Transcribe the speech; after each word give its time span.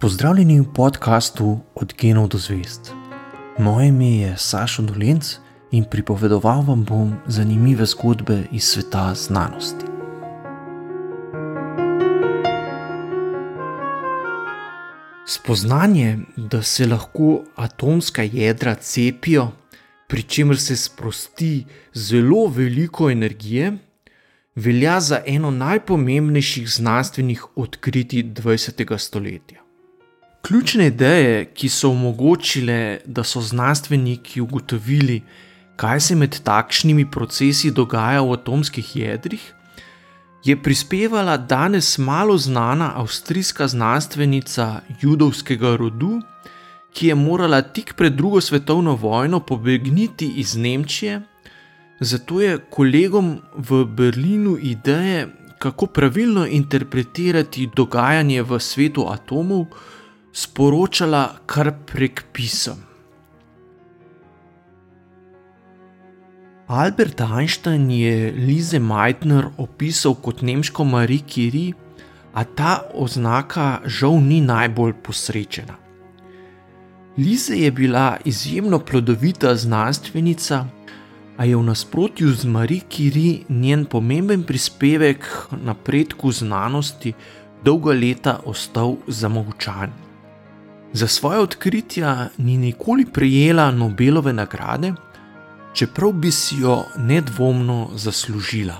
Pozdravljeni 0.00 0.60
v 0.60 0.72
podkastu 0.74 1.60
Od 1.74 1.94
genov 2.00 2.28
do 2.28 2.38
zvest. 2.38 2.92
Moje 3.58 3.88
ime 3.88 4.10
je 4.16 4.34
Sašo 4.36 4.82
Dolenc 4.82 5.36
in 5.70 5.84
pripovedoval 5.84 6.64
vam 6.66 6.84
bom 6.84 7.14
zanimive 7.26 7.86
zgodbe 7.86 8.42
iz 8.52 8.64
sveta 8.64 9.14
znanosti. 9.14 9.86
Spoznanje, 15.26 16.18
da 16.36 16.62
se 16.62 16.86
lahko 16.86 17.44
atomska 17.56 18.22
jedra 18.22 18.74
cepijo, 18.74 19.48
pri 20.08 20.22
čemer 20.22 20.60
se 20.60 20.76
sprosti 20.76 21.64
zelo 21.94 22.46
veliko 22.46 23.10
energije, 23.10 23.78
velja 24.54 25.00
za 25.00 25.22
eno 25.26 25.50
najpomembnejših 25.50 26.68
znanstvenih 26.68 27.46
odkritij 27.56 28.22
20. 28.22 28.98
stoletja. 28.98 29.63
Ključne 30.44 30.86
ideje, 30.86 31.44
ki 31.56 31.68
so 31.72 31.88
omogočile, 31.90 32.98
da 33.06 33.22
so 33.24 33.40
znanstveniki 33.40 34.40
ugotovili, 34.40 35.22
kaj 35.76 36.00
se 36.00 36.16
med 36.20 36.36
takšnimi 36.44 37.06
procesi 37.10 37.70
dogaja 37.70 38.20
v 38.20 38.34
atomskih 38.36 38.90
jedrih, 38.96 39.46
je 40.44 40.56
prispevala 40.62 41.36
danes 41.36 41.98
malo 41.98 42.36
znana 42.38 42.90
avstrijska 43.00 43.68
znanstvenica 43.68 44.80
judovskega 45.00 45.76
rodu, 45.76 46.20
ki 46.92 47.06
je 47.06 47.14
morala 47.14 47.62
tik 47.62 47.94
pred 47.96 48.12
drugo 48.12 48.40
svetovno 48.40 48.94
vojno 48.96 49.40
pobegniti 49.40 50.28
iz 50.36 50.56
Nemčije, 50.56 51.22
zato 52.00 52.40
je 52.40 52.58
kolegom 52.70 53.38
v 53.56 53.84
Berlinu 53.84 54.58
ideje, 54.60 55.28
kako 55.58 55.86
pravilno 55.86 56.46
interpretirati 56.46 57.70
dogajanje 57.76 58.42
v 58.42 58.60
svetu 58.60 59.08
atomov, 59.08 59.66
sporočala 60.34 61.38
kar 61.46 61.70
prek 61.86 62.24
pisem. 62.34 62.82
Albert 66.66 67.20
Einstein 67.20 67.90
je 67.90 68.32
Lize 68.32 68.80
Meitner 68.80 69.52
opisal 69.62 70.16
kot 70.18 70.42
nemško 70.42 70.84
Marie 70.84 71.22
Curie, 71.22 71.74
a 72.34 72.42
ta 72.42 72.82
oznaka 72.90 73.84
žal 73.86 74.18
ni 74.18 74.40
najbolj 74.42 74.96
posrečena. 75.06 75.76
Lize 77.14 77.54
je 77.54 77.70
bila 77.70 78.16
izjemno 78.24 78.80
plodovita 78.82 79.54
znanstvenica, 79.54 80.64
a 81.36 81.44
je 81.44 81.56
v 81.56 81.62
nasprotju 81.62 82.32
z 82.34 82.44
Marie 82.50 82.82
Curie 82.90 83.44
njen 83.48 83.86
pomemben 83.86 84.42
prispevek 84.42 85.22
k 85.22 85.62
napredku 85.62 86.32
znanosti 86.32 87.14
dolga 87.62 87.94
leta 87.94 88.40
ostal 88.46 88.96
zamolčan. 89.06 90.13
Za 90.94 91.08
svoje 91.08 91.38
odkritja 91.38 92.28
ni 92.38 92.56
nikoli 92.56 93.04
prejela 93.04 93.70
Nobelove 93.70 94.32
nagrade, 94.32 94.92
čeprav 95.72 96.12
bi 96.12 96.30
si 96.30 96.56
jo 96.60 96.84
nedvomno 96.96 97.90
zaslužila. 97.94 98.74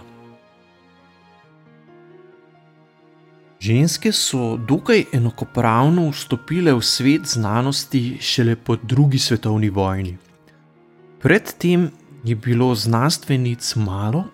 Ženske 3.60 4.12
so 4.12 4.56
dokaj 4.56 5.04
enakopravno 5.12 6.10
vstopile 6.10 6.74
v 6.74 6.82
svet 6.82 7.26
znanosti 7.26 8.18
šele 8.20 8.56
po 8.56 8.76
drugi 8.76 9.18
svetovni 9.18 9.70
vojni. 9.70 10.16
Predtem 11.20 11.90
je 12.24 12.36
bilo 12.36 12.74
znanstvenic 12.74 13.76
malo, 13.76 14.24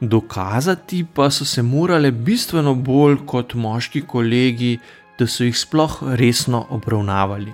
dokazati 0.00 1.06
pa 1.14 1.30
so 1.30 1.44
se 1.44 1.62
morale 1.62 2.10
bistveno 2.10 2.74
bolj 2.74 3.16
kot 3.26 3.54
moški 3.54 4.02
kolegi, 4.02 4.78
da 5.18 5.26
so 5.26 5.44
jih 5.44 5.58
sploh 5.58 5.98
resno 6.02 6.66
obravnavali. 6.70 7.52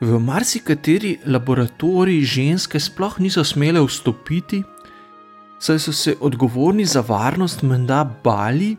V 0.00 0.18
marsikateri 0.22 1.16
laboratoriji 1.26 2.24
ženske 2.24 2.80
sploh 2.80 3.18
niso 3.18 3.44
smele 3.44 3.82
vstopiti, 3.82 4.62
saj 5.58 5.78
so 5.78 5.92
se 5.92 6.14
odgovorni 6.20 6.84
za 6.84 7.02
varnost 7.08 7.62
menda 7.62 8.04
bali, 8.24 8.76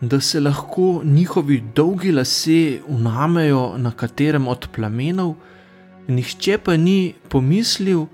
da 0.00 0.20
se 0.20 0.40
lahko 0.40 1.00
njihovi 1.04 1.62
dolgi 1.76 2.12
lasje 2.12 2.82
unamejo 2.86 3.78
na 3.78 3.90
katerem 3.90 4.48
od 4.48 4.68
plamenov, 4.74 5.34
nihče 6.08 6.58
pa 6.58 6.76
ni 6.76 7.14
pomislil, 7.28 8.06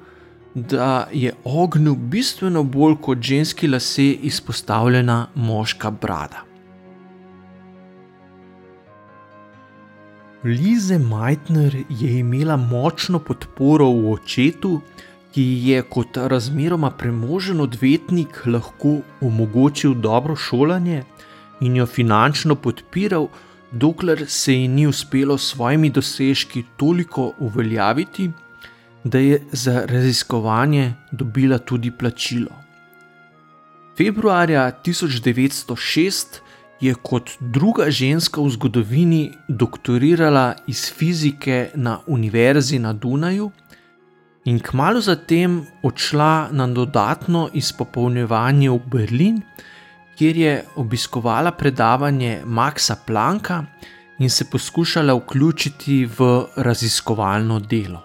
da 0.55 1.09
je 1.13 1.33
ognju 1.45 1.95
bistveno 1.95 2.63
bolj 2.63 2.97
kot 3.03 3.19
ženski 3.23 3.69
lase 3.69 4.13
izpostavljena 4.13 5.27
moška 5.35 5.91
brada. 5.91 6.48
Lize 10.45 10.99
Meitner 10.99 11.75
je 11.89 12.19
imela 12.19 12.57
močno 12.57 13.19
podporo 13.19 13.91
v 13.91 14.13
očetu, 14.13 14.81
ki 15.35 15.45
je 15.69 15.83
kot 15.83 16.17
razmeroma 16.17 16.91
premožen 16.91 17.61
odvetnik 17.61 18.43
lahko 18.47 19.01
omogočil 19.21 19.95
dobro 19.95 20.37
šolanje 20.37 21.03
in 21.61 21.77
jo 21.77 21.87
finančno 21.87 22.55
podpiral, 22.55 23.29
dokler 23.73 24.25
se 24.27 24.55
ji 24.55 24.69
ni 24.69 24.87
uspelo 24.87 25.39
s 25.39 25.51
svojimi 25.51 25.91
dosežki 25.91 26.65
toliko 26.77 27.33
uveljaviti 27.39 28.31
da 29.05 29.19
je 29.19 29.43
za 29.53 29.85
raziskovanje 29.87 30.95
dobila 31.11 31.59
tudi 31.59 31.91
plačilo. 31.91 32.51
Februarja 33.97 34.73
1906 34.85 36.27
je 36.81 36.95
kot 36.95 37.31
druga 37.41 37.91
ženska 37.91 38.41
v 38.41 38.51
zgodovini 38.51 39.23
doktorirala 39.49 40.55
iz 40.67 40.93
fizike 40.95 41.71
na 41.75 41.99
Univerzi 42.07 42.79
na 42.79 42.93
Dunaju 42.93 43.51
in 44.45 44.61
kmalo 44.61 45.01
zatem 45.01 45.67
odšla 45.83 46.49
na 46.53 46.67
dodatno 46.67 47.49
izpopolnjevanje 47.53 48.71
v 48.71 48.81
Berlin, 48.87 49.41
kjer 50.17 50.37
je 50.37 50.65
obiskovala 50.77 51.53
predavanje 51.53 52.43
Maxa 52.45 52.97
Plancka 53.07 53.65
in 54.19 54.31
se 54.31 54.45
poskušala 54.51 55.15
vključiti 55.15 56.07
v 56.19 56.45
raziskovalno 56.57 57.61
delo. 57.61 58.03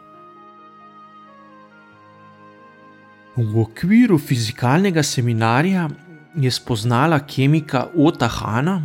V 3.35 3.61
okviru 3.61 4.19
fizikalnega 4.19 5.03
seminarja 5.03 5.89
je 6.35 6.51
spoznala 6.51 7.19
kemika 7.19 7.87
Ota 7.97 8.27
Hanna, 8.27 8.81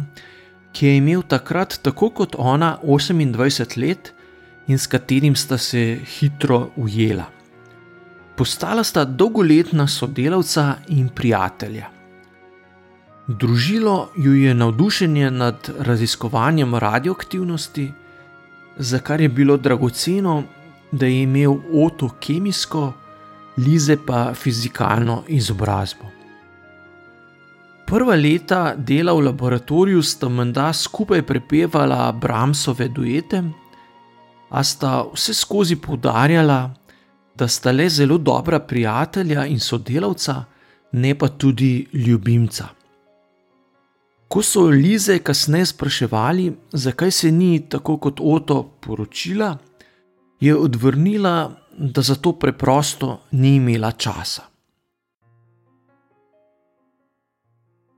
ki 0.72 0.86
je 0.86 0.96
imel 0.96 1.22
takrat 1.22 1.78
tako 1.82 2.10
kot 2.10 2.36
ona 2.38 2.78
28 2.82 3.78
let 3.80 4.12
in 4.66 4.78
s 4.78 4.86
katerim 4.86 5.36
sta 5.36 5.58
se 5.58 5.98
hitro 6.04 6.70
ujela. 6.76 7.24
Postala 8.36 8.84
sta 8.84 9.04
dolgoletna 9.04 9.88
sodelavca 9.88 10.74
in 10.88 11.08
prijatelja. 11.08 11.88
Družilo 13.28 14.10
ju 14.16 14.34
je 14.34 14.54
navdušenje 14.54 15.30
nad 15.30 15.70
raziskovanjem 15.78 16.74
radioaktivnosti, 16.74 17.92
za 18.76 18.98
kar 18.98 19.20
je 19.20 19.28
bilo 19.28 19.56
dragoceno, 19.56 20.42
da 20.92 21.06
je 21.06 21.22
imel 21.22 21.56
Oto 21.74 22.08
kemijsko, 22.20 22.92
Lize 23.58 23.96
pa 24.06 24.34
fizikalno 24.34 25.22
izobrazbo. 25.28 26.17
Prva 27.88 28.14
leta 28.14 28.74
dela 28.76 29.14
v 29.16 29.22
laboratoriju 29.24 30.02
sta 30.04 30.28
menda 30.28 30.72
skupaj 30.76 31.22
prepevala 31.24 32.12
Bramsove 32.12 32.88
duete, 32.92 33.38
a 34.50 34.60
sta 34.64 35.06
vse 35.08 35.32
skozi 35.32 35.78
poudarjala, 35.80 36.74
da 37.32 37.48
sta 37.48 37.72
le 37.72 37.88
zelo 37.88 38.18
dobra 38.18 38.60
prijatelja 38.60 39.46
in 39.48 39.60
sodelavca, 39.60 40.44
ne 40.92 41.14
pa 41.14 41.28
tudi 41.28 41.88
ljubimca. 41.92 42.68
Ko 44.28 44.42
so 44.42 44.66
Lize 44.68 45.18
kasneje 45.24 45.66
spraševali, 45.72 46.52
zakaj 46.72 47.10
se 47.10 47.32
ni 47.32 47.68
tako 47.68 47.96
kot 47.96 48.20
Oto 48.20 48.62
poročila, 48.80 49.56
je 50.40 50.56
odvrnila, 50.56 51.50
da 51.78 52.02
za 52.02 52.14
to 52.14 52.32
preprosto 52.32 53.22
ni 53.32 53.56
imela 53.56 53.92
časa. 53.92 54.57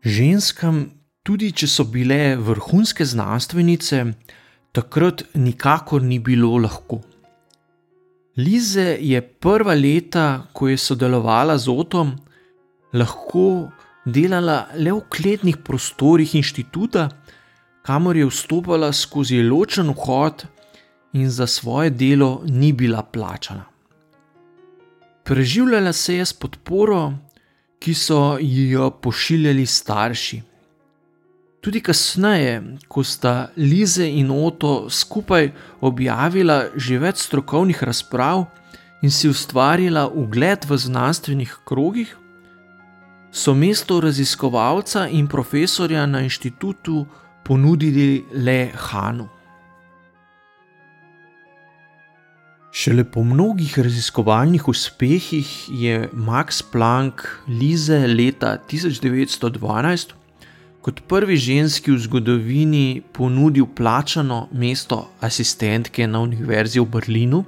Ženskam, 0.01 0.87
tudi 1.21 1.51
če 1.53 1.67
so 1.69 1.85
bile 1.85 2.37
vrhunske 2.41 3.05
znanstvenice, 3.05 3.99
takrat 4.73 5.27
nikakor 5.37 6.01
ni 6.01 6.17
bilo 6.19 6.57
lahko. 6.57 7.03
Lize 8.41 8.97
je 8.97 9.21
prva 9.21 9.75
leta, 9.77 10.47
ko 10.57 10.71
je 10.71 10.79
sodelovala 10.81 11.59
z 11.61 11.69
Otom, 11.69 12.15
lahko 12.97 13.69
delala 14.07 14.71
le 14.81 14.97
v 14.97 15.05
kletnih 15.13 15.61
prostorih 15.61 16.33
inštituta, 16.39 17.11
kamor 17.85 18.17
je 18.17 18.31
vstopala 18.31 18.93
skozi 18.97 19.43
ločen 19.45 19.93
vhod 19.93 20.47
in 21.13 21.29
za 21.29 21.47
svoje 21.47 21.91
delo 21.91 22.41
ni 22.49 22.73
bila 22.73 23.03
plačana. 23.03 23.67
Preživljala 25.29 25.93
se 25.93 26.17
je 26.17 26.25
s 26.25 26.33
podporo, 26.33 27.13
ki 27.81 27.95
so 27.95 28.39
ji 28.41 28.71
jo 28.71 28.91
pošiljali 28.91 29.67
starši. 29.67 30.43
Tudi 31.61 31.81
kasneje, 31.81 32.63
ko 32.89 33.05
sta 33.05 33.51
Lize 33.57 34.07
in 34.09 34.31
Oto 34.31 34.91
skupaj 34.91 35.51
objavila 35.81 36.65
že 36.77 36.99
več 36.99 37.25
strokovnih 37.25 37.83
razprav 37.83 38.47
in 39.03 39.11
si 39.11 39.29
ustvarila 39.29 40.09
ugled 40.09 40.65
v 40.69 40.77
znanstvenih 40.77 41.57
krogih, 41.65 42.17
so 43.33 43.55
mesto 43.55 44.01
raziskovalca 44.01 45.09
in 45.09 45.29
profesorja 45.29 46.07
na 46.07 46.21
inštitutu 46.21 47.07
ponudili 47.45 48.25
le 48.33 48.73
Hanu. 48.75 49.29
Šele 52.73 53.05
po 53.05 53.25
mnogih 53.25 53.79
raziskovalnih 53.79 54.69
uspehih 54.69 55.49
je 55.71 56.09
Max 56.13 56.63
Planck 56.63 57.27
Lize 57.49 58.07
leta 58.07 58.59
1912 58.71 60.21
kot 60.81 61.01
prvi 61.09 61.37
ženski 61.37 61.93
v 61.93 61.99
zgodovini 61.99 63.03
ponudil 63.13 63.67
plačano 63.77 64.49
mesto 64.53 65.11
asistentke 65.21 66.07
na 66.07 66.21
Univerzi 66.21 66.81
v 66.81 66.87
Berlinu, 66.87 67.45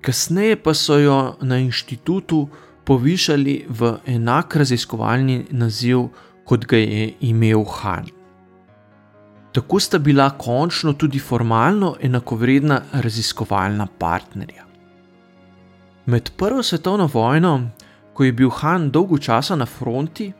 kasneje 0.00 0.56
pa 0.56 0.74
so 0.74 0.98
jo 0.98 1.36
na 1.42 1.58
inštitutu 1.60 2.48
povišali 2.84 3.64
v 3.68 3.94
enak 4.06 4.56
raziskovalni 4.56 5.44
naziv, 5.50 6.08
kot 6.44 6.66
ga 6.68 6.76
je 6.76 7.14
imel 7.20 7.64
Han. 7.64 8.23
Tako 9.54 9.80
sta 9.80 9.98
bila 9.98 10.30
končno 10.30 10.92
tudi 10.92 11.18
formalno 11.18 11.96
enakovredna 12.02 12.80
raziskovalna 12.92 13.86
partnerja. 13.98 14.64
Med 16.06 16.30
Prvo 16.36 16.62
svetovno 16.62 17.08
vojno, 17.12 17.70
ko 18.14 18.24
je 18.24 18.32
bil 18.32 18.50
Han 18.50 18.90
dolgo 18.90 19.18
časa 19.18 19.56
na 19.56 19.66
fronti, 19.66 20.32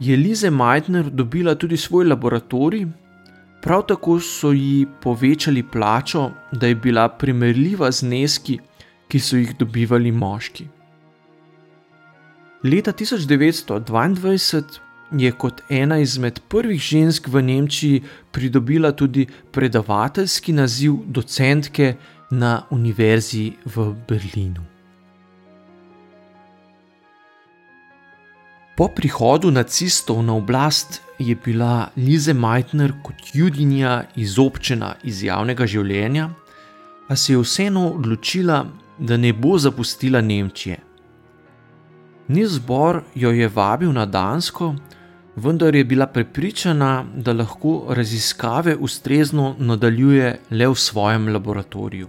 je 0.00 0.16
Lize 0.16 0.50
Meitner 0.50 1.10
dobila 1.10 1.54
tudi 1.54 1.76
svoj 1.76 2.04
laboratorij, 2.04 2.86
prav 3.62 3.82
tako 3.86 4.20
so 4.20 4.52
ji 4.52 4.86
povečali 5.02 5.62
plačo, 5.62 6.30
da 6.52 6.66
je 6.66 6.74
bila 6.74 7.08
primerljiva 7.08 7.92
z 7.92 8.08
neski, 8.08 8.58
ki 9.08 9.20
so 9.20 9.36
jih 9.36 9.56
dobivali 9.58 10.12
moški. 10.12 10.66
Leta 12.64 12.92
1922 12.92 14.91
je 15.12 15.32
kot 15.32 15.62
ena 15.70 15.98
izmed 15.98 16.40
prvih 16.48 16.80
žensk 16.80 17.28
v 17.28 17.42
Nemčiji 17.42 18.02
pridobila 18.32 18.92
tudi 18.92 19.26
predavateljski 19.52 20.52
naziv 20.52 20.94
docentke 21.06 21.94
na 22.30 22.62
Univerzi 22.70 23.52
v 23.64 23.94
Berlinu. 24.08 24.72
Po 28.76 28.88
prihodu 28.88 29.50
nacistov 29.50 30.22
na 30.24 30.34
oblast 30.34 31.02
je 31.18 31.36
bila 31.36 31.90
Lize 31.96 32.32
Meitner 32.32 32.92
kot 33.02 33.34
judinja 33.34 34.04
izobčena 34.16 34.94
iz 35.04 35.22
javnega 35.22 35.66
življenja, 35.66 36.30
a 37.08 37.16
se 37.16 37.32
je 37.32 37.42
vseeno 37.42 37.90
odločila, 37.92 38.64
da 38.98 39.16
ne 39.16 39.32
bo 39.32 39.58
zapustila 39.58 40.20
Nemčije. 40.20 40.78
Ni 42.28 42.46
zbor 42.46 43.02
jo 43.14 43.30
je 43.30 43.48
vabil 43.48 43.92
na 43.92 44.06
Dansko, 44.06 44.74
vendar 45.36 45.74
je 45.74 45.84
bila 45.84 46.06
prepričana, 46.06 47.04
da 47.14 47.32
lahko 47.32 47.86
raziskave 47.88 48.76
ustrezno 48.76 49.54
nadaljuje 49.58 50.38
le 50.50 50.68
v 50.68 50.74
svojem 50.74 51.28
laboratoriju. 51.28 52.08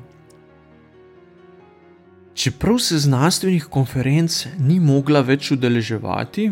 Čeprav 2.33 2.77
se 2.79 2.97
znanstvenih 2.97 3.65
konferenc 3.65 4.47
ni 4.59 4.79
mogla 4.79 5.21
več 5.21 5.51
udeleževati, 5.51 6.51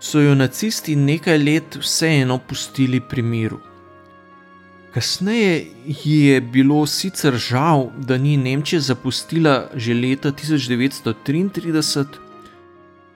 so 0.00 0.20
jo 0.20 0.34
nacisti 0.34 0.96
nekaj 0.96 1.38
let 1.38 1.76
vseeno 1.80 2.38
pustili 2.38 3.00
pri 3.00 3.22
miru. 3.22 3.60
Kasneje 4.94 5.66
ji 5.86 6.18
je 6.26 6.40
bilo 6.40 6.86
sicer 6.86 7.34
žal, 7.34 7.90
da 7.98 8.18
ni 8.18 8.36
Nemčija 8.36 8.80
zapustila 8.80 9.68
že 9.74 9.94
leta 9.94 10.32
1933, 10.32 12.04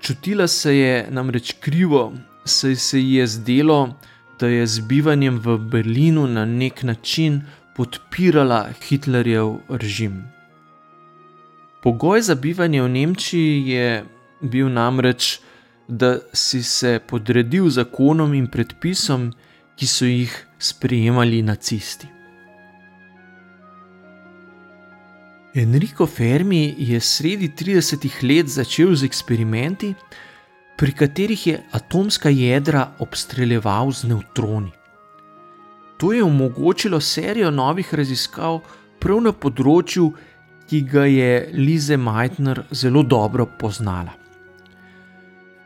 Čutila 0.01 0.47
se 0.47 0.77
je 0.77 1.07
namreč 1.11 1.55
krivo, 1.61 2.13
saj 2.49 2.77
se 2.77 3.00
ji 3.00 3.15
je 3.15 3.27
zdelo, 3.27 3.95
da 4.41 4.49
je 4.49 4.67
z 4.67 4.81
bivanjem 4.81 5.39
v 5.45 5.59
Berlinu 5.59 6.27
na 6.27 6.45
nek 6.45 6.83
način 6.83 7.43
podpirala 7.77 8.69
Hitlerjev 8.89 9.56
režim. 9.69 10.25
Pogoj 11.83 12.23
za 12.23 12.35
bivanje 12.35 12.83
v 12.83 12.89
Nemčiji 12.89 13.69
je 13.69 14.05
bil 14.41 14.69
namreč, 14.69 15.41
da 15.89 16.19
si 16.33 16.62
se 16.62 17.00
podredil 17.06 17.71
zakonom 17.71 18.35
in 18.35 18.47
predpisom, 18.47 19.33
ki 19.77 19.87
so 19.87 20.05
jih 20.05 20.35
sprejemali 20.59 21.43
nacisti. 21.43 22.09
Enrico 25.55 26.06
Fermi 26.06 26.75
je 26.79 27.00
sredi 27.00 27.49
30-ih 27.49 28.23
let 28.23 28.49
začel 28.49 28.95
z 28.95 29.05
eksperimenti, 29.05 29.95
pri 30.79 30.93
katerih 30.93 31.47
je 31.47 31.61
atomska 31.73 32.29
jedra 32.29 32.89
obstreljeval 32.99 33.93
z 33.93 34.05
neutroni. 34.05 34.71
To 35.97 36.13
je 36.13 36.25
omogočilo 36.25 37.01
serijo 37.01 37.51
novih 37.51 37.95
raziskav 37.95 38.61
prav 39.01 39.19
na 39.21 39.33
področju, 39.33 40.13
ki 40.69 40.81
ga 40.87 41.07
je 41.11 41.49
Lize 41.55 41.97
Meitner 41.97 42.61
zelo 42.71 43.03
dobro 43.03 43.47
poznala. 43.59 44.15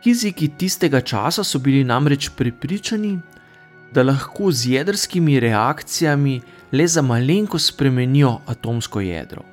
Fiziki 0.02 0.48
tistega 0.58 1.00
časa 1.00 1.44
so 1.44 1.58
bili 1.58 1.84
namreč 1.84 2.30
prepričani, 2.36 3.18
da 3.92 4.02
lahko 4.02 4.48
z 4.52 4.72
jedrskimi 4.78 5.40
reakcijami 5.40 6.40
le 6.72 6.86
za 6.88 7.02
malenkost 7.02 7.74
spremenijo 7.74 8.38
atomsko 8.46 9.04
jedro. 9.04 9.44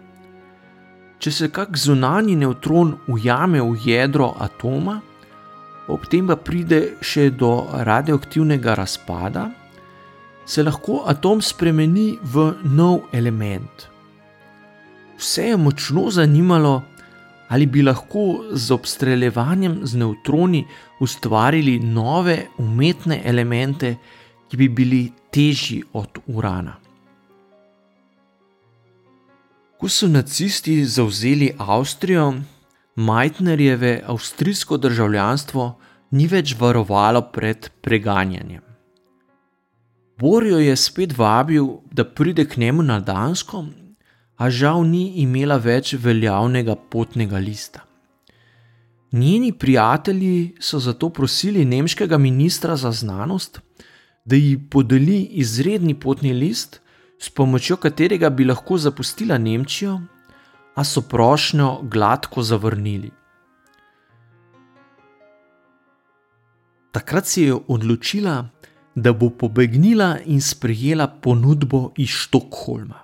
Če 1.19 1.31
se 1.31 1.51
kak 1.51 1.75
zunanji 1.77 2.39
nevtron 2.39 2.95
ujame 3.07 3.59
v 3.61 3.75
jedro 3.85 4.31
atoma, 4.39 5.01
ob 5.89 6.05
tem 6.09 6.27
pa 6.29 6.37
pride 6.37 6.95
še 7.01 7.29
do 7.33 7.65
radioaktivnega 7.73 8.75
razpada, 8.77 9.49
se 10.45 10.63
lahko 10.63 11.03
atom 11.09 11.41
spremeni 11.41 12.17
v 12.23 12.53
nov 12.63 13.09
element. 13.13 13.89
Vse 15.19 15.49
je 15.51 15.57
močno 15.57 16.09
zanimalo, 16.11 16.81
ali 17.49 17.65
bi 17.65 17.81
lahko 17.81 18.53
z 18.53 18.71
obstreljevanjem 18.71 19.79
z 19.83 19.97
nevtroni 19.97 20.65
ustvarili 20.99 21.79
nove 21.79 22.47
umetne 22.57 23.21
elemente, 23.25 23.95
ki 24.49 24.57
bi 24.57 24.69
bili 24.69 25.01
težji 25.29 25.83
od 25.93 26.21
urana. 26.27 26.77
Ko 29.79 29.89
so 29.89 30.07
nacisti 30.07 30.85
zauzeli 30.85 31.53
Avstrijo, 31.57 32.33
Majtnerjeve 32.99 34.01
avstrijsko 34.11 34.77
državljanstvo 34.77 35.65
ni 36.11 36.25
več 36.27 36.51
varovalo 36.59 37.21
pred 37.31 37.69
preganjanjem. 37.81 38.59
Borijo 40.19 40.57
je 40.59 40.75
spet 40.75 41.13
vabil, 41.17 41.69
da 41.91 42.03
pride 42.03 42.43
k 42.45 42.59
njemu 42.59 42.83
na 42.83 42.99
Dansko, 42.99 43.63
a 44.35 44.49
žal 44.49 44.83
ni 44.83 45.21
imela 45.23 45.55
več 45.63 45.93
veljavnega 45.93 46.75
potnega 46.75 47.39
lista. 47.39 47.85
Njeni 49.11 49.53
prijatelji 49.53 50.55
so 50.59 50.79
zato 50.79 51.09
prosili 51.09 51.65
nemškega 51.65 52.17
ministra 52.17 52.75
za 52.75 52.91
znanost, 52.91 53.61
da 54.25 54.35
ji 54.35 54.57
podeli 54.69 55.21
izredni 55.21 55.95
potni 55.95 56.33
list 56.33 56.81
s 57.19 57.29
pomočjo 57.29 57.77
katerega 57.77 58.29
bi 58.29 58.45
lahko 58.45 58.77
zapustila 58.77 59.37
Nemčijo, 59.37 60.01
a 60.75 60.83
so 60.83 61.01
prošnjo 61.01 61.79
gladko 61.83 62.43
zavrnili. 62.43 63.11
Takrat 66.91 67.27
si 67.27 67.41
je 67.41 67.55
odločila, 67.67 68.49
da 68.95 69.13
bo 69.13 69.29
pobegnila 69.29 70.17
in 70.25 70.41
sprejela 70.41 71.07
ponudbo 71.07 71.91
iz 71.97 72.09
Štokholma. 72.09 72.99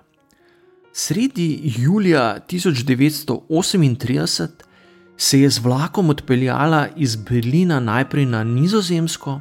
Sredi 0.92 1.72
julija 1.76 2.38
1938 2.48 4.48
se 5.16 5.40
je 5.40 5.50
z 5.50 5.58
vlakom 5.58 6.10
odpeljala 6.10 6.88
iz 6.96 7.16
Berlina 7.16 7.80
najprej 7.80 8.26
na 8.26 8.44
Nizozemsko, 8.44 9.40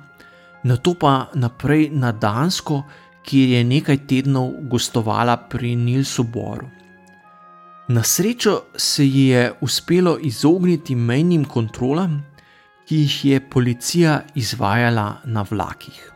nato 0.63 0.93
pa 0.99 1.29
naprej 1.33 1.89
na 1.91 2.11
Dansko, 2.11 2.83
kjer 3.25 3.49
je 3.49 3.63
nekaj 3.63 3.97
tednov 4.07 4.51
gostovala 4.69 5.37
pri 5.37 5.75
Nilsu 5.75 6.23
Boru. 6.23 6.67
Na 7.87 8.03
srečo 8.03 8.61
se 8.75 9.05
ji 9.05 9.27
je 9.27 9.53
uspelo 9.61 10.17
izogniti 10.21 10.95
mejnim 10.95 11.45
kontrolam, 11.45 12.23
ki 12.85 12.95
jih 12.97 13.25
je 13.25 13.49
policija 13.49 14.21
izvajala 14.35 15.21
na 15.25 15.45
vlakih. 15.49 16.11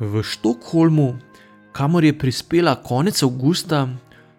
V 0.00 0.22
Štokholmu, 0.22 1.16
kamor 1.72 2.04
je 2.04 2.18
prispela 2.18 2.74
konec 2.74 3.22
avgusta, 3.22 3.88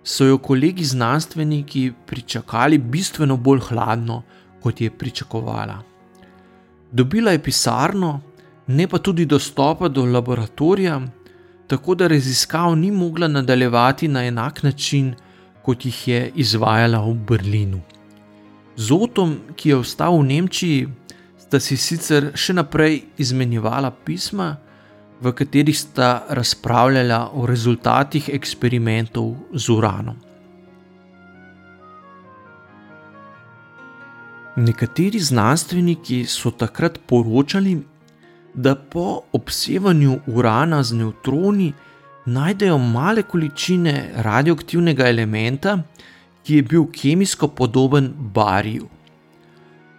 so 0.04 0.26
jo 0.26 0.38
kolegi 0.38 0.86
znanstveniki 0.86 1.92
pričakali 2.06 2.78
bistveno 2.78 3.38
bolj 3.38 3.60
hladno, 3.70 4.22
kot 4.62 4.82
je 4.82 4.92
pričakovala. 4.92 5.82
Dobila 6.92 7.32
je 7.32 7.44
pisarno, 7.44 8.22
ne 8.68 8.88
pa 8.88 8.98
tudi 8.98 9.26
dostopa 9.26 9.88
do 9.88 10.06
laboratorija, 10.06 11.02
tako 11.68 11.96
da 11.96 12.08
raziskav 12.08 12.76
ni 12.78 12.92
mogla 12.92 13.28
nadaljevati 13.28 14.08
na 14.08 14.26
enak 14.26 14.64
način, 14.64 15.16
kot 15.62 15.86
jih 15.86 16.08
je 16.08 16.32
izvajala 16.36 17.02
v 17.04 17.14
Berlinu. 17.14 17.82
Z 18.76 18.94
Otom, 18.94 19.38
ki 19.56 19.70
je 19.70 19.76
ostal 19.76 20.20
v 20.20 20.24
Nemčiji, 20.24 20.88
sta 21.38 21.60
si 21.60 21.78
sicer 21.78 22.32
še 22.36 22.54
naprej 22.54 23.02
izmenjevala 23.18 23.92
pisma, 23.92 24.56
v 25.22 25.34
katerih 25.34 25.80
sta 25.80 26.24
razpravljala 26.30 27.32
o 27.34 27.46
rezultatih 27.50 28.30
eksperimentov 28.30 29.34
z 29.54 29.70
uranom. 29.74 30.18
Nekateri 34.58 35.20
znanstveniki 35.20 36.26
so 36.26 36.52
takrat 36.52 37.00
poročali, 37.08 37.76
da 38.58 38.76
po 38.76 39.22
obsevanju 39.34 40.20
urana 40.28 40.84
z 40.84 40.94
nevtroni 40.98 41.74
najdejo 42.26 42.78
male 42.78 43.22
količine 43.24 44.10
radioaktivnega 44.16 45.08
elementa, 45.08 45.78
ki 46.44 46.56
je 46.56 46.64
bil 46.64 46.88
kemijsko 46.92 47.48
podoben 47.48 48.10
bariju. 48.18 48.88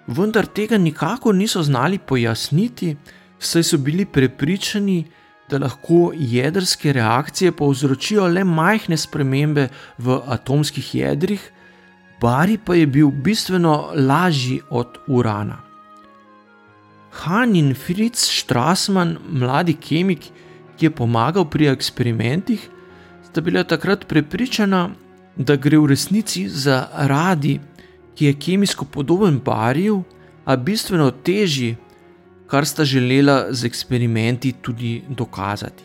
Vendar 0.06 0.46
tega 0.46 0.78
nikako 0.78 1.32
niso 1.32 1.62
znali 1.62 1.98
pojasniti, 1.98 2.96
saj 3.38 3.62
so 3.62 3.78
bili 3.78 4.04
prepričani, 4.04 5.04
da 5.50 5.58
lahko 5.58 6.12
jedrske 6.14 6.92
reakcije 6.92 7.52
povzročijo 7.52 8.26
le 8.26 8.44
majhne 8.44 8.96
spremembe 8.96 9.68
v 9.98 10.18
atomskih 10.26 10.94
jedrih, 10.94 11.50
bari 12.20 12.58
pa 12.58 12.74
je 12.74 12.86
bil 12.86 13.10
bistveno 13.10 13.90
lažji 13.94 14.60
od 14.70 14.98
urana. 15.06 15.67
Han 17.10 17.54
in 17.56 17.74
Fritz 17.74 18.28
Strassmann, 18.40 19.16
mladi 19.28 19.74
kemik, 19.74 20.30
ki 20.76 20.86
je 20.86 20.90
pomagal 20.90 21.48
pri 21.50 21.72
eksperimentih, 21.72 22.68
sta 23.26 23.40
bila 23.40 23.64
takrat 23.64 24.06
prepričana, 24.08 24.90
da 25.36 25.56
gre 25.56 25.78
v 25.78 25.92
resnici 25.94 26.48
za 26.48 26.88
radi, 26.94 27.58
ki 28.14 28.26
je 28.26 28.34
kemijsko 28.34 28.84
podoben 28.84 29.40
bariju, 29.44 30.02
a 30.44 30.56
bistveno 30.56 31.10
težji 31.10 31.76
kar 32.48 32.66
sta 32.66 32.84
želela 32.84 33.52
z 33.52 33.64
eksperimenti 33.64 34.52
tudi 34.52 35.02
dokazati. 35.08 35.84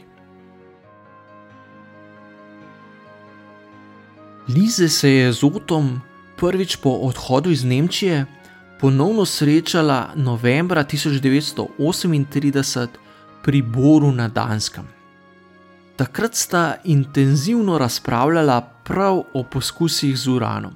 Lize 4.47 4.89
se 4.89 5.09
je 5.09 5.31
z 5.31 5.43
Otom 5.43 6.01
prvič 6.37 6.75
po 6.75 6.89
odhodu 6.89 7.51
iz 7.51 7.63
Nemčije 7.63 8.25
ponovno 8.83 9.25
srečala 9.25 10.09
novembra 10.15 10.83
1938 10.83 12.87
pri 13.43 13.61
Boru 13.61 14.11
na 14.11 14.27
Danskem. 14.27 14.83
Takrat 15.95 16.35
sta 16.35 16.75
intenzivno 16.83 17.77
razpravljala 17.77 18.61
prav 18.83 19.23
o 19.33 19.43
poskusih 19.43 20.17
z 20.17 20.27
uranom. 20.27 20.73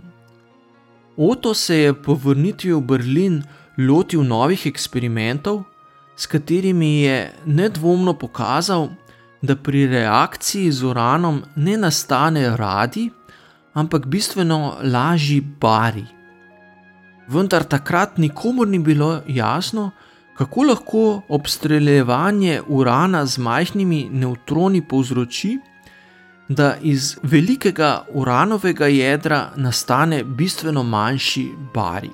Oto 1.17 1.53
se 1.53 1.77
je 1.77 2.03
po 2.03 2.13
vrnitvi 2.13 2.73
v 2.73 2.81
Berlin 2.81 3.43
lotil 3.77 4.23
novih 4.23 4.65
eksperimentov, 4.65 5.63
s 6.15 6.25
katerimi 6.25 7.01
je 7.01 7.33
nedvomno 7.45 8.13
pokazal, 8.13 8.89
da 9.41 9.55
pri 9.55 9.87
reakciji 9.87 10.71
z 10.71 10.83
uranom 10.83 11.43
ne 11.55 11.77
nastane 11.77 12.57
radi, 12.57 13.09
ampak 13.73 14.05
bistveno 14.05 14.77
lažji 14.83 15.41
bari. 15.41 16.16
Vendar 17.27 17.63
takrat 17.63 18.17
nikomor 18.17 18.67
ni 18.67 18.79
bilo 18.79 19.21
jasno, 19.27 19.91
kako 20.37 20.63
lahko 20.63 21.21
obstreljevanje 21.29 22.61
urana 22.67 23.25
z 23.25 23.37
majhnimi 23.37 24.09
nevtroni 24.11 24.81
povzroči, 24.81 25.57
da 26.49 26.75
iz 26.81 27.17
velikega 27.23 28.05
uranovega 28.13 28.87
jedra 28.87 29.49
nastane 29.55 30.23
bistveno 30.23 30.83
manjši 30.83 31.49
bari. 31.73 32.09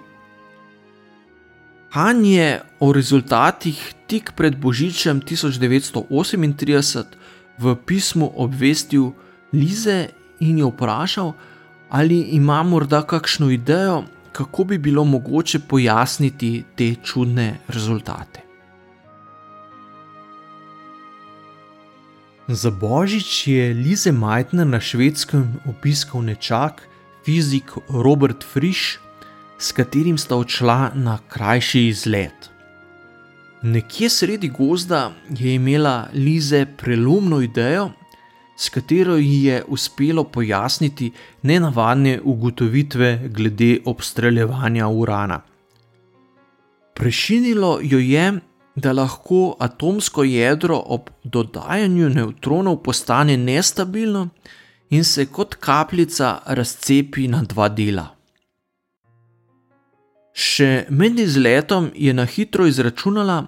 Han 1.94 2.26
je 2.26 2.62
o 2.80 2.94
rezultatih 2.94 3.94
tik 4.08 4.32
pred 4.36 4.58
Božičem 4.58 5.22
1938 5.22 7.04
v 7.60 7.76
pismu 7.86 8.32
obvestil 8.36 9.12
Lize 9.54 10.08
in 10.40 10.58
jo 10.58 10.68
vprašal, 10.74 11.34
ali 11.90 12.20
ima 12.34 12.64
morda 12.64 13.02
kakšno 13.02 13.50
idejo, 13.54 14.04
kako 14.34 14.64
bi 14.64 14.78
bilo 14.78 15.04
mogoče 15.04 15.60
pojasniti 15.60 16.64
te 16.76 16.96
čudne 17.04 17.60
rezultate. 17.68 18.42
Za 22.48 22.72
Božič 22.72 23.48
je 23.48 23.74
Lize 23.74 24.12
Majtner 24.12 24.68
na 24.68 24.80
švedskem 24.80 25.46
obiskal 25.66 26.22
nečak, 26.22 26.82
fizik 27.26 27.72
Robert 27.90 28.44
Frisch, 28.44 29.00
s 29.58 29.72
katerim 29.72 30.18
sta 30.18 30.36
odšla 30.36 30.92
na 30.96 31.20
krajši 31.30 31.88
izlet. 31.88 32.50
Nekje 33.62 34.10
sredi 34.10 34.50
gozda 34.50 35.12
je 35.30 35.56
imela 35.56 36.08
Lize 36.14 36.66
prelomno 36.78 37.40
idejo, 37.42 37.92
s 38.56 38.70
katero 38.70 39.18
ji 39.18 39.44
je 39.44 39.64
uspelo 39.68 40.24
pojasniti 40.24 41.12
nenavadne 41.42 42.20
ugotovitve 42.24 43.30
glede 43.30 43.80
obstreljevanja 43.86 44.88
urana. 44.88 45.42
Prešinilo 46.94 47.80
jo 47.82 48.00
je, 48.00 48.34
da 48.76 48.92
lahko 48.92 49.56
atomsko 49.60 50.24
jedro 50.24 50.84
ob 50.86 51.10
dodajanju 51.24 52.10
nevtronov 52.10 52.78
postane 52.84 53.38
nestabilno 53.38 54.30
in 54.90 55.04
se 55.04 55.26
kot 55.26 55.56
kapljica 55.56 56.40
razcepi 56.46 57.28
na 57.28 57.44
dva 57.44 57.70
dela. 57.70 58.08
Še 60.34 60.86
med 60.90 61.20
izletom 61.20 61.92
je 61.96 62.14
na 62.14 62.26
hitro 62.26 62.66
izračunala, 62.66 63.44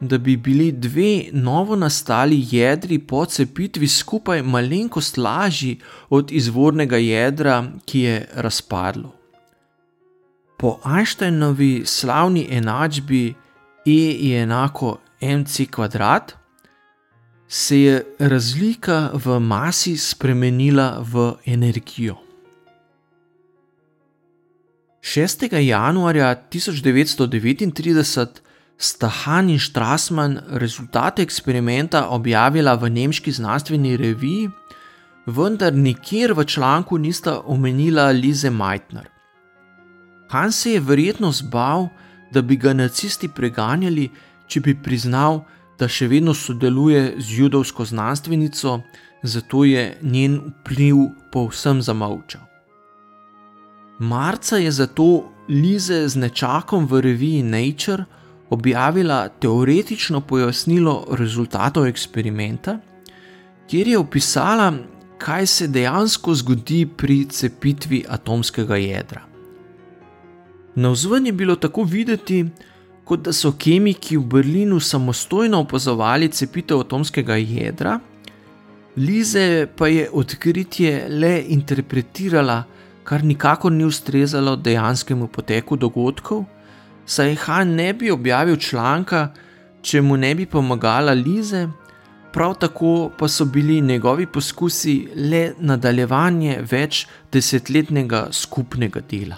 da 0.00 0.18
bi 0.18 0.36
bili 0.36 0.72
dve 0.72 1.24
novo 1.32 1.76
nastali 1.76 2.46
jedri 2.50 2.98
po 2.98 3.24
cepitvi 3.24 3.88
skupaj 3.88 4.42
malenkost 4.42 5.16
lažji 5.16 5.80
od 6.08 6.32
izvornega 6.32 6.96
jedra, 6.96 7.64
ki 7.84 8.00
je 8.00 8.28
razpadlo. 8.34 9.14
Po 10.58 10.78
Einsteinovi 10.98 11.82
slavni 11.86 12.46
enačbi 12.50 13.34
E 13.86 14.28
je 14.28 14.42
enako 14.42 14.98
mc 15.20 15.66
kvadrat, 15.70 16.32
se 17.48 17.80
je 17.80 18.04
razlika 18.18 19.10
v 19.14 19.40
masi 19.40 19.96
spremenila 19.96 21.04
v 21.12 21.32
energijo. 21.46 22.16
6. 25.00 25.56
januarja 25.60 26.42
1939 26.52 28.28
sta 28.78 29.08
Han 29.08 29.48
in 29.50 29.58
Strassmann 29.58 30.38
rezultate 30.48 31.22
eksperimenta 31.22 32.08
objavila 32.08 32.74
v 32.74 32.90
nemški 32.90 33.32
znanstveni 33.32 33.96
reviji, 33.96 34.50
vendar 35.26 35.74
nikjer 35.74 36.32
v 36.32 36.44
članku 36.44 36.98
nista 36.98 37.40
omenila 37.44 38.10
Lize 38.10 38.50
Meitner. 38.50 39.08
Han 40.30 40.52
se 40.52 40.72
je 40.72 40.80
verjetno 40.80 41.32
zbal, 41.32 41.88
da 42.32 42.42
bi 42.42 42.56
ga 42.56 42.72
nacisti 42.72 43.28
preganjali, 43.28 44.10
če 44.46 44.60
bi 44.60 44.74
priznal, 44.82 45.42
da 45.78 45.88
še 45.88 46.08
vedno 46.08 46.34
sodeluje 46.34 47.14
z 47.18 47.38
judovsko 47.38 47.84
znanstvenico, 47.84 48.80
zato 49.22 49.64
je 49.64 49.98
njen 50.02 50.38
vpliv 50.60 50.96
povsem 51.32 51.82
zamolčal. 51.82 52.42
Marca 53.98 54.56
je 54.56 54.70
zato 54.70 55.32
Lize 55.48 56.08
z 56.08 56.16
nečakom 56.16 56.86
v 56.86 57.00
reviji 57.00 57.42
Nature 57.42 58.04
objavila 58.50 59.28
teoretično 59.28 60.20
pojasnilo 60.20 61.06
rezultatov 61.10 61.86
eksperimenta, 61.86 62.78
kjer 63.68 63.88
je 63.88 63.98
opisala, 63.98 64.72
kaj 65.18 65.46
se 65.46 65.68
dejansko 65.68 66.34
zgodi 66.34 66.86
pri 66.86 67.24
cepitvi 67.24 68.04
atomskega 68.08 68.76
jedra. 68.76 69.22
Na 70.74 70.90
vzven 70.90 71.26
je 71.26 71.32
bilo 71.32 71.56
tako 71.56 71.82
videti, 71.82 72.46
kot 73.04 73.24
da 73.26 73.32
so 73.32 73.52
kemiki 73.58 74.16
v 74.16 74.24
Berlinu 74.24 74.80
samostojno 74.80 75.60
opazovali 75.60 76.28
cepitev 76.28 76.80
atomskega 76.80 77.36
jedra, 77.36 77.98
Lize 78.98 79.66
pa 79.76 79.86
je 79.86 80.08
odkritje 80.12 81.06
le 81.08 81.44
interpretirala 81.48 82.64
kar 83.08 83.24
nikakor 83.24 83.72
ni 83.72 83.84
ustrezalo 83.84 84.56
dejanskemu 84.56 85.28
poteku 85.32 85.76
dogodkov, 85.76 86.44
saj 87.08 87.34
Han 87.46 87.74
ne 87.74 87.92
bi 87.96 88.10
objavil 88.12 88.56
članka, 88.60 89.28
če 89.82 90.02
mu 90.04 90.16
ne 90.20 90.34
bi 90.34 90.46
pomagala 90.46 91.12
Lize, 91.16 91.68
prav 92.32 92.54
tako 92.60 93.10
pa 93.18 93.28
so 93.28 93.44
bili 93.44 93.80
njegovi 93.80 94.26
poskusi 94.26 95.08
le 95.16 95.52
nadaljevanje 95.58 96.58
več 96.70 97.06
desetletnega 97.32 98.28
skupnega 98.32 99.00
dela. 99.10 99.36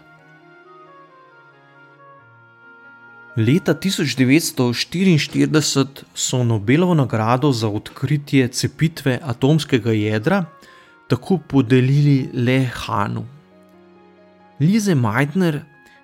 Leta 3.37 3.75
1944 3.75 5.87
so 6.15 6.45
Nobelovo 6.45 6.95
nagrado 6.95 7.53
za 7.53 7.69
odkritje 7.69 8.49
cepitve 8.49 9.19
atomskega 9.23 9.93
jedra 9.93 10.45
tako 11.09 11.39
podelili 11.39 12.29
le 12.35 12.71
Hanu. 12.75 13.25
Lize 14.61 14.95
Meitner 14.95 15.61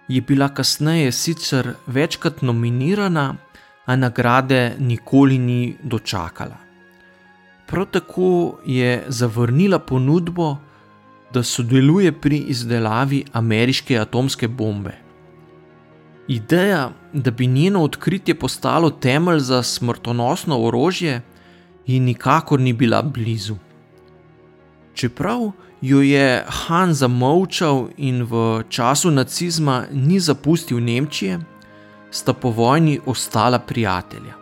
je 0.09 0.21
bila 0.21 0.49
kasneje 0.49 1.13
sicer 1.13 1.75
večkrat 1.87 2.43
nominirana, 2.43 3.35
a 3.87 3.97
nagrade 3.97 4.75
nikoli 4.79 5.39
ni 5.39 5.77
dočakala. 5.83 6.57
Prav 7.67 7.87
tako 7.87 8.59
je 8.67 9.05
zavrnila 9.09 9.79
ponudbo, 9.79 10.57
da 11.35 11.43
sodeluje 11.43 12.13
pri 12.13 12.39
izdelavi 12.39 13.25
ameriške 13.33 13.99
atomske 13.99 14.49
bombe. 14.49 14.95
Ideja, 16.29 16.91
da 17.13 17.31
bi 17.31 17.47
njeno 17.47 17.83
odkritje 17.83 18.35
postalo 18.35 18.91
temelj 18.91 19.39
za 19.39 19.63
smrtonosno 19.63 20.59
orožje, 20.63 21.21
ji 21.87 22.01
nikakor 22.01 22.61
ni 22.61 22.73
bila 22.73 23.03
blizu. 23.03 23.57
Čeprav 24.95 25.51
jo 25.81 26.01
je 26.01 26.45
Han 26.49 26.95
zamolčal 26.95 27.89
in 27.97 28.25
v 28.25 28.63
času 28.69 29.11
nacizma 29.11 29.85
ni 29.93 30.21
zapustil 30.21 30.81
Nemčije, 30.81 31.41
sta 32.11 32.33
po 32.33 32.51
vojni 32.51 33.01
ostala 33.07 33.59
prijatelja. 33.59 34.35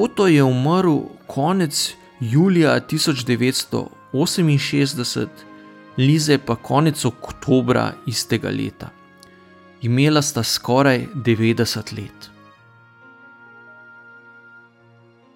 Oto 0.00 0.26
je 0.26 0.42
umrl 0.42 0.98
konec 1.26 1.94
julija 2.20 2.80
1968, 2.80 5.26
Lize 5.98 6.38
pa 6.38 6.56
konec 6.56 7.04
oktobra 7.04 7.92
istega 8.06 8.50
leta. 8.50 8.88
Imela 9.82 10.22
sta 10.22 10.42
skoraj 10.42 11.06
90 11.14 11.96
let. 11.96 12.30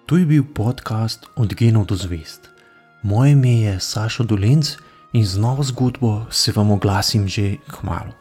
To 0.05 0.17
je 0.17 0.25
bil 0.25 0.43
podcast 0.53 1.25
Od 1.35 1.53
genov 1.53 1.85
do 1.85 1.95
zvest. 1.95 2.50
Moje 3.01 3.31
ime 3.31 3.53
je 3.59 3.79
Sašo 3.79 4.23
Dolenc 4.23 4.77
in 5.13 5.25
z 5.25 5.37
novo 5.37 5.63
zgodbo 5.63 6.25
se 6.29 6.51
vam 6.55 6.71
oglasim 6.71 7.27
že 7.27 7.57
k 7.57 7.83
malu. 7.83 8.20